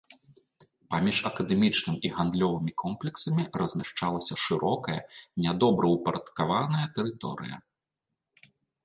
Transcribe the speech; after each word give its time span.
Паміж 0.91 1.17
акадэмічным 1.29 1.95
і 2.07 2.09
гандлёвымі 2.15 2.73
комплексамі 2.83 3.43
размяшчалася 3.63 4.33
шырокая 4.45 4.97
нядобраўпарадкаваная 5.47 6.87
тэрыторыя. 6.97 7.55